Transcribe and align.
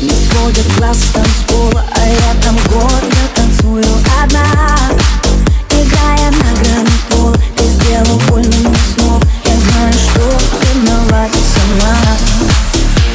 Не 0.00 0.10
сводят 0.10 0.66
глаз 0.78 0.96
с 0.96 1.12
танцпола 1.12 1.84
А 1.94 2.06
я 2.06 2.34
там 2.42 2.56
гордо 2.68 3.16
танцую 3.34 3.84
одна. 4.22 4.44
Играя 5.70 6.30
на 6.30 6.52
грани 6.60 6.98
пола 7.10 7.36
Ты 7.56 7.64
сделал 7.64 8.20
больно 8.28 8.56
мне 8.56 8.78
снова 8.94 9.22
Я 9.44 9.56
знаю, 9.56 9.92
что 9.94 10.22
виновата 10.74 11.38
сама. 11.54 11.96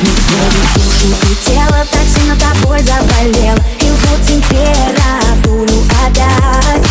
Не 0.01 0.11
сводит 0.25 0.67
душу 0.75 1.07
и 1.23 1.45
тело 1.45 1.79
Так 1.91 2.05
сильно 2.13 2.35
тобой 2.35 2.79
заболело. 2.79 3.59
И 3.81 3.89
вот 3.89 4.19
температуру 4.27 5.83
опять. 6.05 6.85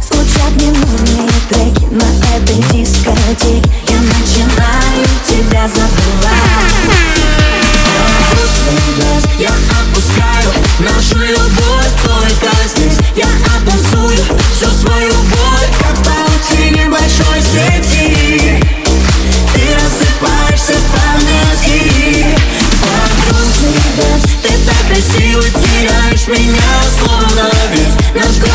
Звучат 0.00 0.52
ненужные 0.56 1.28
треки 1.48 1.86
на 1.90 2.08
этой 2.36 2.56
дискотеке 2.72 3.81
всю 14.62 14.70
свою 14.70 15.12
боль 15.12 15.68
Как 15.80 15.96
в 15.96 16.02
паутине 16.02 16.88
большой 16.88 17.40
сети. 17.40 18.62
Ты 19.54 19.74
рассыпаешься 19.74 20.72
в 20.72 20.84
памяти 20.92 22.26
Погрузный 22.80 23.82
дождь 23.96 24.38
Ты 24.42 24.48
так 24.66 24.86
красиво 24.86 25.42
теряешь 25.42 26.26
меня 26.28 26.72
словно 26.98 27.50
ведь 27.72 28.14
Наш 28.14 28.38
город 28.38 28.51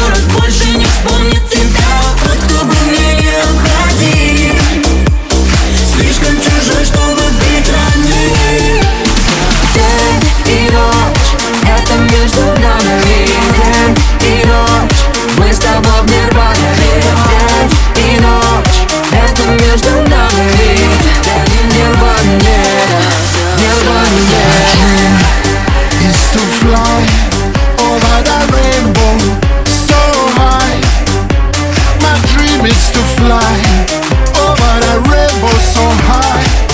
Dream 32.68 32.76
to 32.76 33.00
fly 33.16 33.62
oh, 34.36 34.52
over 34.52 34.74
the 34.86 35.10
rainbow 35.10 35.58
so 35.60 35.88
high. 36.04 36.67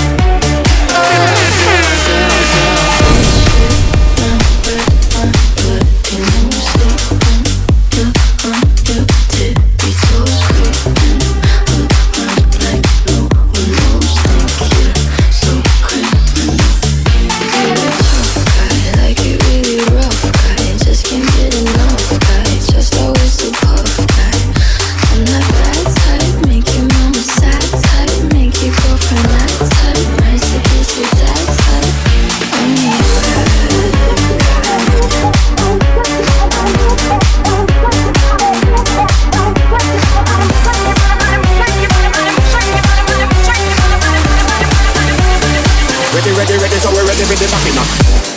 back 47.40 47.66
in 47.66 48.33